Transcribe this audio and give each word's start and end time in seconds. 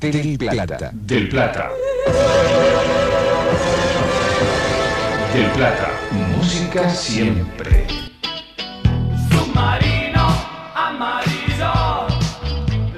Del 0.00 0.38
Plata. 0.38 0.90
Del 0.94 1.28
Plata. 1.28 1.70
Del 5.34 5.50
Plata. 5.50 5.90
Música 6.10 6.88
siempre. 6.88 7.86
Submarino 9.28 10.26
amarillo, 10.74 12.08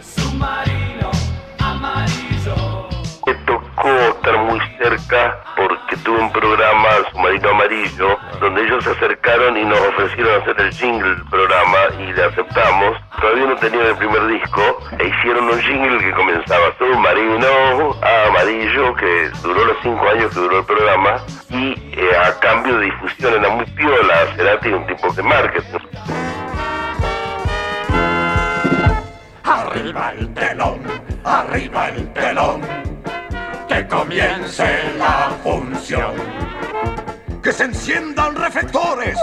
submarino 0.01 1.11
amarillo. 1.59 2.89
Me 3.27 3.35
tocó 3.47 3.89
estar 3.89 4.39
muy 4.45 4.61
cerca 4.79 5.43
porque 5.57 5.97
tuve 6.05 6.21
un 6.21 6.31
programa, 6.31 6.89
Submarino 7.11 7.49
Amarillo, 7.49 8.17
donde 8.39 8.63
ellos 8.63 8.85
se 8.85 8.91
acercaron 8.91 9.57
y 9.57 9.65
nos 9.65 9.81
ofrecieron 9.81 10.41
hacer 10.41 10.61
el 10.61 10.73
jingle 10.73 11.09
del 11.17 11.25
programa 11.25 11.79
y 11.99 12.13
le 12.13 12.23
aceptamos. 12.27 12.97
Todavía 13.23 13.47
no 13.47 13.57
tenían 13.57 13.87
el 13.87 13.97
primer 13.99 14.27
disco 14.27 14.81
e 14.99 15.07
hicieron 15.07 15.45
un 15.45 15.61
jingle 15.61 15.99
que 16.01 16.11
comenzaba 16.11 16.77
Submarino 16.77 17.97
Amarillo, 18.27 18.93
que 18.97 19.31
duró 19.45 19.65
los 19.65 19.77
cinco 19.81 20.09
años 20.09 20.35
que 20.35 20.41
duró 20.41 20.59
el 20.59 20.65
programa 20.65 21.25
y 21.49 21.73
eh, 21.93 22.17
a 22.17 22.37
cambio 22.41 22.79
de 22.79 22.87
difusión 22.87 23.35
era 23.35 23.49
muy 23.49 23.65
piola, 23.67 24.27
Cerati 24.35 24.71
un 24.71 24.85
tipo 24.89 25.13
de 25.13 25.23
marketing. 25.23 25.79
Arriba 29.45 30.15
el 30.19 30.35
telón, 30.35 30.81
arriba 31.25 31.89
el 31.91 32.13
telón, 32.15 32.61
que 33.69 33.87
comience 33.87 34.95
la 34.99 35.31
función. 35.45 36.72
Que 37.43 37.53
se 37.53 37.65
enciendan 37.65 38.37
reflectores. 38.37 39.19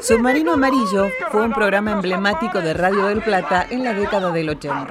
Submarino 0.00 0.52
Amarillo 0.52 1.08
fue 1.32 1.42
un 1.42 1.52
programa 1.52 1.90
emblemático 1.90 2.60
de 2.60 2.72
Radio 2.72 3.06
del 3.06 3.20
Plata 3.20 3.66
en 3.68 3.82
la 3.82 3.94
década 3.94 4.30
del 4.30 4.50
80. 4.50 4.86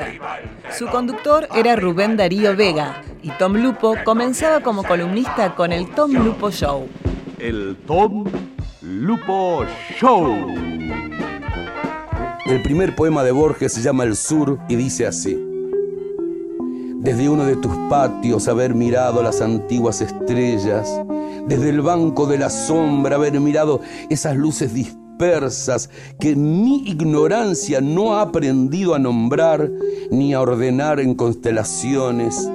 Su 0.78 0.88
conductor 0.88 1.48
era 1.56 1.78
Rubén 1.78 2.18
Darío 2.18 2.58
Vega 2.58 3.02
y 3.24 3.30
Tom 3.32 3.54
Lupo 3.56 3.96
comenzaba 4.04 4.60
como 4.60 4.84
columnista 4.84 5.56
con 5.56 5.72
el 5.72 5.90
Tom 5.92 6.12
Lupo 6.12 6.52
Show. 6.52 6.90
El 7.40 7.78
Tom 7.88 8.26
Lupo 8.82 9.64
Show. 9.98 10.54
El 12.46 12.62
primer 12.64 12.96
poema 12.96 13.24
de 13.24 13.32
Borges 13.32 13.74
se 13.74 13.82
llama 13.82 14.04
El 14.04 14.18
Sur 14.18 14.60
y 14.68 14.76
dice 14.76 15.08
así. 15.08 15.42
Desde 17.00 17.30
uno 17.30 17.46
de 17.46 17.56
tus 17.56 17.74
patios 17.90 18.50
haber 18.50 18.76
mirado 18.76 19.24
las 19.24 19.40
antiguas 19.40 20.02
estrellas, 20.02 20.90
desde 21.48 21.70
el 21.70 21.82
banco 21.82 22.26
de 22.28 22.38
la 22.38 22.50
sombra 22.50 23.16
haber 23.16 23.40
mirado 23.40 23.82
esas 24.10 24.36
luces 24.36 24.74
dispersas 24.74 25.90
que 26.20 26.36
mi 26.36 26.88
ignorancia 26.90 27.82
no 27.82 28.16
ha 28.16 28.22
aprendido 28.22 28.94
a 28.96 29.00
nombrar 29.00 29.70
ni 30.12 30.34
a 30.34 30.42
ordenar 30.42 31.00
en 31.00 31.16
constelaciones, 31.16 32.50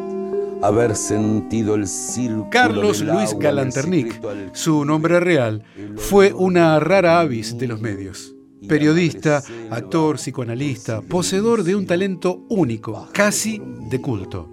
haber 0.63 0.95
sentido 0.95 1.75
el 1.75 1.89
círculo 1.89 2.49
Carlos 2.51 3.01
del 3.01 3.09
Luis 3.09 3.31
agua 3.31 3.43
Galanternic, 3.43 4.25
al- 4.25 4.51
su 4.53 4.85
nombre 4.85 5.19
real, 5.21 5.65
fue 5.97 6.33
una 6.33 6.79
rara 6.79 7.19
avis 7.19 7.59
de 7.59 7.67
los 7.67 7.81
medios. 7.81 8.35
Periodista, 8.69 9.43
actor, 9.71 10.15
psicoanalista, 10.17 11.01
poseedor 11.01 11.65
de 11.65 11.75
un 11.75 11.85
talento 11.85 12.45
único, 12.49 13.09
casi 13.13 13.61
de 13.91 14.01
culto. 14.01 14.49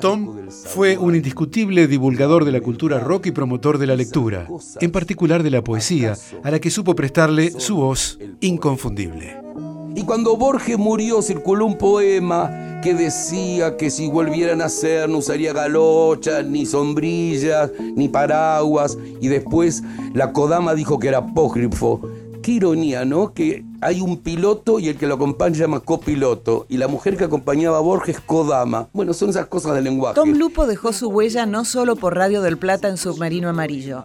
Tom 0.00 0.48
fue 0.48 0.98
un 0.98 1.14
indiscutible 1.14 1.86
divulgador 1.86 2.44
de 2.44 2.52
la 2.52 2.60
cultura 2.60 2.98
rock 2.98 3.26
y 3.26 3.30
promotor 3.32 3.78
de 3.78 3.86
la 3.86 3.96
lectura, 3.96 4.48
en 4.80 4.90
particular 4.90 5.42
de 5.42 5.50
la 5.50 5.62
poesía, 5.62 6.14
a 6.42 6.50
la 6.50 6.60
que 6.60 6.70
supo 6.70 6.94
prestarle 6.94 7.50
su 7.58 7.76
voz 7.76 8.18
inconfundible. 8.40 9.36
Y 9.96 10.02
cuando 10.02 10.36
Borges 10.36 10.76
murió 10.76 11.22
circuló 11.22 11.66
un 11.66 11.78
poema 11.78 12.80
que 12.82 12.94
decía 12.94 13.76
que 13.76 13.90
si 13.90 14.08
volvieran 14.08 14.60
a 14.60 14.64
nacer 14.64 15.08
no 15.08 15.18
usaría 15.18 15.52
galochas, 15.52 16.44
ni 16.44 16.66
sombrillas, 16.66 17.70
ni 17.94 18.08
paraguas. 18.08 18.98
Y 19.20 19.28
después 19.28 19.84
la 20.12 20.32
Kodama 20.32 20.74
dijo 20.74 20.98
que 20.98 21.08
era 21.08 21.18
apócrifo. 21.18 22.00
Qué 22.44 22.52
ironía, 22.52 23.06
¿no? 23.06 23.32
Que 23.32 23.64
hay 23.80 24.02
un 24.02 24.18
piloto 24.18 24.78
y 24.78 24.90
el 24.90 24.98
que 24.98 25.06
lo 25.06 25.14
acompaña 25.14 25.54
se 25.54 25.62
llama 25.62 25.80
copiloto. 25.80 26.66
Y 26.68 26.76
la 26.76 26.88
mujer 26.88 27.16
que 27.16 27.24
acompañaba 27.24 27.78
a 27.78 27.80
Borges, 27.80 28.20
Kodama. 28.20 28.90
Bueno, 28.92 29.14
son 29.14 29.30
esas 29.30 29.46
cosas 29.46 29.74
del 29.74 29.84
lenguaje. 29.84 30.14
Tom 30.14 30.34
Lupo 30.34 30.66
dejó 30.66 30.92
su 30.92 31.08
huella 31.08 31.46
no 31.46 31.64
solo 31.64 31.96
por 31.96 32.14
Radio 32.14 32.42
del 32.42 32.58
Plata 32.58 32.88
en 32.88 32.98
Submarino 32.98 33.48
Amarillo. 33.48 34.04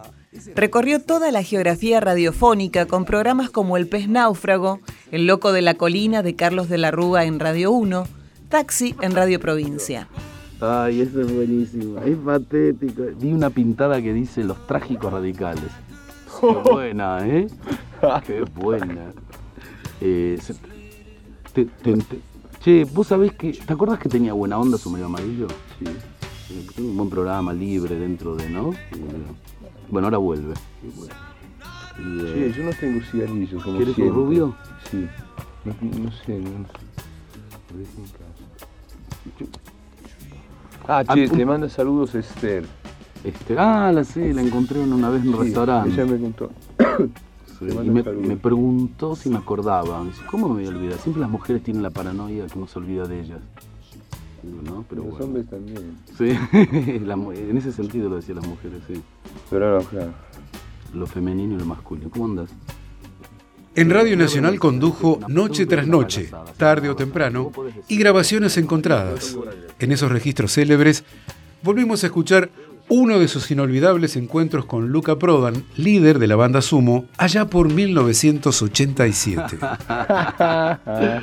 Recorrió 0.54 1.02
toda 1.02 1.30
la 1.32 1.42
geografía 1.42 2.00
radiofónica 2.00 2.86
con 2.86 3.04
programas 3.04 3.50
como 3.50 3.76
El 3.76 3.88
pez 3.88 4.08
náufrago, 4.08 4.80
El 5.10 5.26
loco 5.26 5.52
de 5.52 5.60
la 5.60 5.74
colina 5.74 6.22
de 6.22 6.34
Carlos 6.34 6.70
de 6.70 6.78
la 6.78 6.90
Rúa 6.90 7.26
en 7.26 7.40
Radio 7.40 7.72
1, 7.72 8.06
Taxi 8.48 8.94
en 9.02 9.14
Radio 9.14 9.38
Provincia. 9.38 10.08
Ay, 10.62 11.02
eso 11.02 11.20
es 11.20 11.30
buenísimo. 11.30 12.00
Es 12.00 12.16
patético. 12.16 13.02
Vi 13.20 13.34
una 13.34 13.50
pintada 13.50 14.00
que 14.00 14.14
dice 14.14 14.44
los 14.44 14.66
trágicos 14.66 15.12
radicales. 15.12 15.70
Qué 16.40 16.46
buena, 16.46 17.28
¿eh? 17.28 17.46
Qué 18.26 18.42
buena. 18.54 19.12
Eh, 20.00 20.38
se- 20.40 20.54
te- 21.52 21.64
te- 21.66 21.96
te- 21.96 22.20
che, 22.60 22.84
vos 22.84 23.06
sabés 23.06 23.32
que. 23.32 23.52
¿Te 23.52 23.72
acordás 23.72 23.98
que 23.98 24.08
tenía 24.08 24.32
buena 24.32 24.58
onda 24.58 24.78
su 24.78 24.90
medio 24.90 25.06
amarillo? 25.06 25.46
Sí. 25.78 25.84
Eh, 25.86 26.66
un 26.80 26.96
buen 26.96 27.10
programa 27.10 27.52
libre 27.52 27.96
dentro 27.98 28.34
de, 28.36 28.48
¿no? 28.50 28.72
Bueno, 29.90 30.06
ahora 30.08 30.18
vuelve. 30.18 30.54
Y, 30.82 32.20
eh, 32.24 32.52
Sí, 32.54 32.58
yo 32.58 32.64
no 32.64 32.70
tengo 32.72 33.00
cigarrillos 33.10 33.62
como 33.62 33.76
¿Quieres 33.76 33.88
un 33.88 33.94
siempre. 33.96 34.14
rubio? 34.16 34.56
Sí. 34.90 35.06
No, 35.64 35.74
no 36.04 36.12
sé, 36.12 36.38
no 36.38 36.66
Ah, 40.88 41.04
Ah, 41.06 41.14
che, 41.14 41.24
un- 41.30 41.36
te 41.36 41.46
manda 41.46 41.68
saludos 41.68 42.14
Esther. 42.14 42.64
Este, 43.22 43.54
ah, 43.58 43.92
la 43.92 44.02
sí, 44.02 44.32
la 44.32 44.40
encontré 44.42 44.80
una 44.80 45.10
vez 45.10 45.22
en 45.22 45.28
un 45.28 45.34
Sí, 45.36 45.40
restaurante. 45.44 45.90
Ella 45.92 46.06
me 46.06 46.18
contó. 46.18 46.50
Te 47.60 47.66
y 47.66 47.90
me, 47.90 48.36
preguntó 48.36 49.14
si 49.14 49.28
me 49.28 49.36
acordaba. 49.36 50.02
Me 50.02 50.10
dice, 50.10 50.22
¿cómo 50.30 50.48
me 50.48 50.54
voy 50.54 50.66
a 50.66 50.68
olvidar? 50.70 50.98
Siempre 50.98 51.20
las 51.20 51.30
mujeres 51.30 51.62
tienen 51.62 51.82
la 51.82 51.90
paranoia 51.90 52.46
que 52.46 52.56
uno 52.56 52.66
se 52.66 52.78
olvida 52.78 53.06
de 53.06 53.20
ellas. 53.20 53.40
Digo, 54.42 54.62
¿no? 54.62 54.84
Pero 54.88 55.02
Los 55.02 55.10
bueno. 55.10 55.26
hombres 55.26 55.46
también. 55.50 55.98
Sí, 56.16 56.98
la 57.04 57.14
en 57.14 57.58
ese 57.58 57.72
sentido 57.72 58.08
lo 58.08 58.16
decían 58.16 58.38
las 58.38 58.46
mujeres, 58.46 58.80
sí. 58.88 59.02
Pero 59.50 59.78
no, 59.78 59.84
claro. 59.84 60.12
Lo 60.94 61.06
femenino 61.06 61.54
y 61.54 61.58
lo 61.58 61.66
masculino. 61.66 62.08
¿Cómo 62.08 62.24
andas? 62.24 62.50
En 63.74 63.90
Radio 63.90 64.16
Nacional 64.16 64.58
condujo 64.58 65.20
Noche 65.28 65.66
tras 65.66 65.86
Noche, 65.86 66.30
tarde 66.56 66.88
o 66.88 66.96
temprano, 66.96 67.52
y 67.88 67.98
grabaciones 67.98 68.56
encontradas. 68.56 69.36
En 69.78 69.92
esos 69.92 70.10
registros 70.10 70.54
célebres, 70.54 71.04
volvimos 71.62 72.02
a 72.02 72.06
escuchar 72.06 72.50
uno 72.90 73.18
de 73.20 73.28
sus 73.28 73.50
inolvidables 73.52 74.16
encuentros 74.16 74.64
con 74.64 74.88
Luca 74.88 75.16
Prodan, 75.16 75.64
líder 75.76 76.18
de 76.18 76.26
la 76.26 76.34
banda 76.34 76.60
Sumo, 76.60 77.04
allá 77.16 77.46
por 77.46 77.72
1987. 77.72 79.58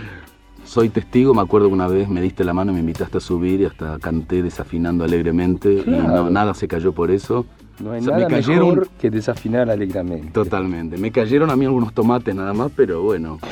Soy 0.63 0.87
testigo, 0.89 1.33
me 1.33 1.41
acuerdo 1.41 1.67
que 1.67 1.73
una 1.73 1.87
vez 1.87 2.07
me 2.07 2.21
diste 2.21 2.45
la 2.45 2.53
mano 2.53 2.71
y 2.71 2.75
me 2.75 2.79
invitaste 2.79 3.17
a 3.17 3.21
subir 3.21 3.59
y 3.61 3.65
hasta 3.65 3.99
canté 3.99 4.41
desafinando 4.41 5.03
alegremente 5.03 5.83
y 5.85 5.89
no, 5.89 6.29
nada 6.29 6.53
se 6.53 6.69
cayó 6.69 6.93
por 6.93 7.11
eso. 7.11 7.45
No 7.79 7.91
hay 7.91 8.01
O 8.01 8.03
sea, 8.03 8.13
nada 8.17 8.29
me 8.29 8.35
cayeron 8.35 8.69
mejor 8.69 8.89
que 8.99 9.09
desafinar 9.11 9.69
alegremente. 9.69 10.31
Totalmente. 10.31 10.97
Me 10.97 11.11
cayeron 11.11 11.51
a 11.51 11.55
mí 11.55 11.65
algunos 11.65 11.93
tomates 11.93 12.33
nada 12.33 12.53
más, 12.53 12.71
pero 12.75 13.01
bueno. 13.01 13.39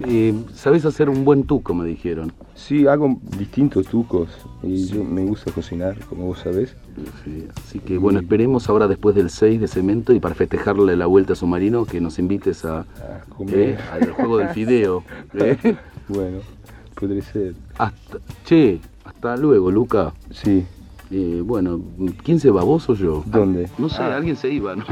Eh, 0.00 0.34
Sabes 0.52 0.84
hacer 0.84 1.08
un 1.08 1.24
buen 1.24 1.44
tuco, 1.44 1.72
me 1.72 1.86
dijeron. 1.86 2.32
Sí, 2.56 2.88
hago 2.88 3.16
distintos 3.38 3.86
tucos 3.86 4.28
y 4.60 4.86
yo 4.86 5.04
me 5.04 5.24
gusta 5.24 5.52
cocinar, 5.52 5.96
como 6.06 6.26
vos 6.26 6.40
sabés. 6.40 6.74
Sí, 7.22 7.46
así 7.56 7.78
que 7.78 7.96
bueno, 7.96 8.18
esperemos 8.18 8.68
ahora 8.68 8.88
después 8.88 9.14
del 9.14 9.30
6 9.30 9.60
de 9.60 9.68
cemento 9.68 10.12
y 10.12 10.18
para 10.18 10.34
festejarle 10.34 10.96
la 10.96 11.06
vuelta 11.06 11.34
a 11.34 11.36
Submarino 11.36 11.84
que 11.84 12.00
nos 12.00 12.18
invites 12.18 12.64
a, 12.64 12.86
comer. 13.28 13.56
eh, 13.56 13.78
al 13.92 14.10
juego 14.10 14.38
del 14.38 14.48
fideo. 14.48 15.04
eh. 15.34 15.76
Bueno, 16.08 16.38
podría 16.98 17.22
ser. 17.22 17.54
Hasta, 17.78 18.18
che, 18.44 18.80
hasta 19.04 19.36
luego, 19.36 19.70
Luca. 19.70 20.12
Sí. 20.32 20.64
Eh, 21.10 21.42
bueno, 21.44 21.80
¿quién 22.24 22.40
se 22.40 22.50
va, 22.50 22.62
vos 22.64 22.88
o 22.88 22.94
yo? 22.94 23.22
¿Dónde? 23.26 23.68
No 23.78 23.88
sé, 23.88 24.02
Ah. 24.02 24.16
alguien 24.16 24.36
se 24.36 24.48
iba, 24.50 24.74
¿no? 24.74 24.84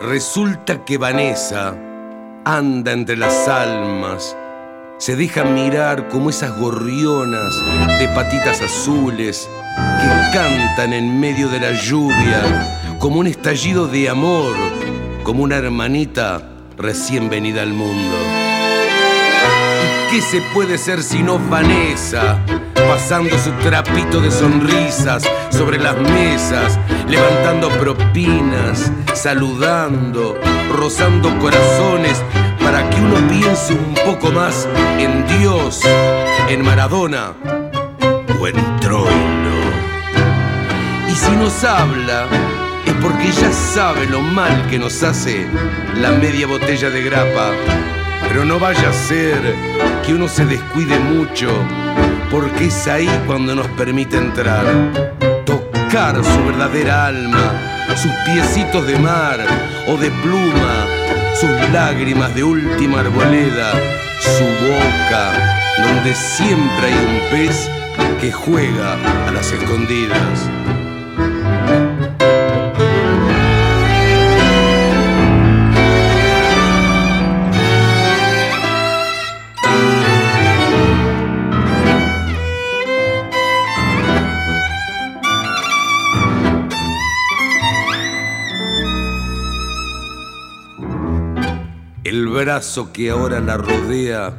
Resulta 0.00 0.84
que 0.84 0.98
Vanessa 0.98 1.74
anda 2.44 2.92
entre 2.92 3.16
las 3.16 3.48
almas, 3.48 4.36
se 4.98 5.16
deja 5.16 5.44
mirar 5.44 6.08
como 6.08 6.30
esas 6.30 6.56
gorrionas 6.58 7.54
de 7.98 8.08
patitas 8.08 8.60
azules 8.62 9.48
que 9.76 10.36
cantan 10.36 10.92
en 10.92 11.18
medio 11.18 11.48
de 11.48 11.60
la 11.60 11.72
lluvia, 11.72 12.96
como 12.98 13.18
un 13.18 13.26
estallido 13.26 13.88
de 13.88 14.08
amor, 14.08 14.54
como 15.24 15.42
una 15.42 15.56
hermanita 15.56 16.42
recién 16.76 17.28
venida 17.28 17.62
al 17.62 17.72
mundo. 17.72 18.16
¿Y 20.08 20.14
¿Qué 20.14 20.22
se 20.22 20.40
puede 20.54 20.78
ser 20.78 21.02
sino 21.02 21.38
Vanessa? 21.38 22.38
Pasando 22.74 23.36
su 23.38 23.50
trapito 23.62 24.20
de 24.20 24.30
sonrisas 24.30 25.24
sobre 25.50 25.78
las 25.78 25.96
mesas, 25.98 26.78
levantando 27.08 27.68
propinas, 27.70 28.92
saludando, 29.14 30.38
rozando 30.72 31.36
corazones, 31.40 32.22
para 32.74 32.90
que 32.90 33.00
uno 33.00 33.14
piense 33.28 33.72
un 33.72 33.94
poco 34.04 34.32
más 34.32 34.68
en 34.98 35.24
Dios, 35.38 35.80
en 36.48 36.64
Maradona 36.64 37.32
o 38.40 38.48
en 38.48 38.56
Troilo. 38.80 39.60
Y 41.08 41.14
si 41.14 41.30
nos 41.36 41.62
habla, 41.62 42.26
es 42.84 42.92
porque 42.94 43.30
ya 43.30 43.52
sabe 43.52 44.06
lo 44.06 44.20
mal 44.20 44.66
que 44.68 44.80
nos 44.80 45.04
hace 45.04 45.46
la 46.00 46.10
media 46.10 46.48
botella 46.48 46.90
de 46.90 47.04
grapa. 47.04 47.52
Pero 48.26 48.44
no 48.44 48.58
vaya 48.58 48.88
a 48.88 48.92
ser 48.92 49.54
que 50.04 50.12
uno 50.12 50.26
se 50.26 50.44
descuide 50.44 50.98
mucho, 50.98 51.52
porque 52.28 52.66
es 52.66 52.88
ahí 52.88 53.08
cuando 53.28 53.54
nos 53.54 53.68
permite 53.68 54.16
entrar, 54.16 54.64
tocar 55.44 56.16
su 56.24 56.44
verdadera 56.44 57.06
alma, 57.06 57.52
sus 57.94 58.10
piecitos 58.24 58.84
de 58.84 58.98
mar 58.98 59.38
o 59.86 59.96
de 59.96 60.10
pluma, 60.10 60.86
sus 61.34 61.50
lágrimas 61.72 62.34
de 62.34 62.44
última 62.44 63.00
arboleda, 63.00 63.72
su 64.20 64.44
boca, 64.44 65.32
donde 65.82 66.14
siempre 66.14 66.86
hay 66.86 66.94
un 66.94 67.30
pez 67.30 67.68
que 68.20 68.30
juega 68.30 68.94
a 69.26 69.32
las 69.32 69.50
escondidas. 69.52 70.48
Brazo 92.44 92.92
que 92.92 93.08
ahora 93.08 93.40
la 93.40 93.56
rodea 93.56 94.38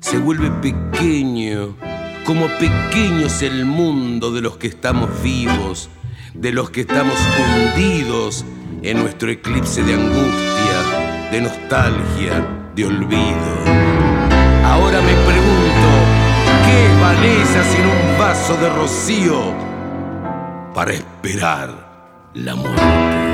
se 0.00 0.16
vuelve 0.16 0.50
pequeño, 0.62 1.76
como 2.24 2.46
pequeño 2.58 3.26
es 3.26 3.42
el 3.42 3.66
mundo 3.66 4.32
de 4.32 4.40
los 4.40 4.56
que 4.56 4.68
estamos 4.68 5.10
vivos, 5.22 5.90
de 6.32 6.52
los 6.52 6.70
que 6.70 6.80
estamos 6.80 7.18
hundidos 7.44 8.46
en 8.80 8.98
nuestro 8.98 9.30
eclipse 9.30 9.82
de 9.82 9.92
angustia, 9.92 11.30
de 11.32 11.42
nostalgia, 11.42 12.48
de 12.74 12.86
olvido. 12.86 13.52
Ahora 14.64 15.02
me 15.02 15.12
pregunto, 15.12 15.88
¿qué 16.64 16.86
es 16.86 17.00
Vanessa 17.02 17.62
sin 17.64 17.84
un 17.84 18.18
vaso 18.18 18.56
de 18.56 18.70
rocío 18.70 19.52
para 20.72 20.94
esperar 20.94 22.30
la 22.32 22.54
muerte? 22.54 23.33